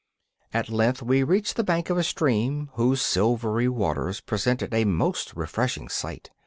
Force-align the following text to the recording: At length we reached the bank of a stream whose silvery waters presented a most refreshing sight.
At 0.51 0.67
length 0.71 1.03
we 1.03 1.21
reached 1.21 1.57
the 1.57 1.63
bank 1.63 1.91
of 1.91 1.97
a 1.99 2.03
stream 2.03 2.71
whose 2.73 3.03
silvery 3.03 3.67
waters 3.67 4.19
presented 4.19 4.73
a 4.73 4.83
most 4.83 5.35
refreshing 5.35 5.89
sight. 5.89 6.31